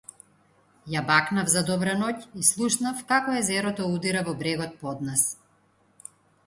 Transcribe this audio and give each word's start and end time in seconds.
Ја 0.93 1.03
бакнав 1.09 1.51
за 1.55 1.63
добра 1.67 1.93
ноќ 1.99 2.15
и 2.43 2.47
слушав 2.49 3.05
како 3.13 3.37
езерото 3.43 3.93
удира 4.01 4.27
во 4.31 4.37
брегот 4.43 4.77
под 4.85 5.07
нас. 5.11 5.29